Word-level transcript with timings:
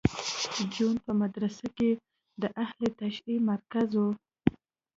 جون 0.73 0.95
په 1.05 1.11
مدرسه 1.21 1.67
کې 1.77 1.89
د 2.41 2.43
اهل 2.63 2.83
تشیع 2.99 3.39
مرکز 3.49 3.89
و 4.01 4.03